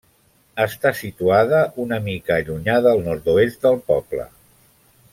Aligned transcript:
Està 0.63 0.91
situada 0.99 1.59
una 1.85 1.99
mica 2.07 2.39
allunyada 2.39 2.95
al 2.95 3.05
nord-oest 3.11 3.69
del 3.69 3.79
poble. 3.93 4.27